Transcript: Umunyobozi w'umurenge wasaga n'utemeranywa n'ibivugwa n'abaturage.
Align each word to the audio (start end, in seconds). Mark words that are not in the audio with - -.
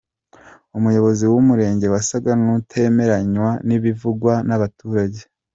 Umunyobozi 0.77 1.23
w'umurenge 1.31 1.85
wasaga 1.93 2.31
n'utemeranywa 2.41 3.49
n'ibivugwa 3.67 4.33
n'abaturage. 4.47 5.21